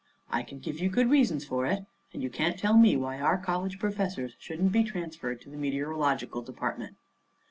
I 0.31 0.41
can 0.41 0.57
give 0.57 0.79
you 0.79 0.89
good 0.89 1.11
reasons 1.11 1.45
for 1.45 1.67
it; 1.67 1.85
and 2.11 2.23
you 2.23 2.31
can't 2.31 2.57
tell 2.57 2.75
me 2.75 2.97
why 2.97 3.19
our 3.19 3.37
college 3.37 3.77
professors 3.77 4.33
shouldn't 4.39 4.71
be 4.71 4.83
transferred 4.83 5.41
to 5.41 5.49
the 5.51 5.57
meteorological 5.57 6.41
department. 6.41 6.97